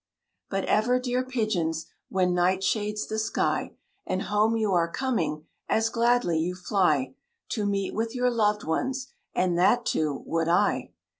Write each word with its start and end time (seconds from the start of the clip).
But 0.49 0.65
ever, 0.65 0.99
dear 0.99 1.23
pigeons, 1.23 1.85
When 2.09 2.33
night 2.33 2.63
shades 2.63 3.05
the 3.05 3.19
sky 3.19 3.75
And 4.07 4.23
home 4.23 4.55
you 4.57 4.71
are 4.73 4.89
coming, 4.91 5.45
As 5.69 5.89
gladly 5.89 6.39
you 6.39 6.55
fly 6.55 7.13
To 7.49 7.67
meet 7.67 7.93
with 7.93 8.15
your 8.15 8.31
loved 8.31 8.63
ones; 8.63 9.13
And 9.35 9.59
that, 9.59 9.85
too, 9.85 10.23
would 10.25 10.47
I! 10.47 10.89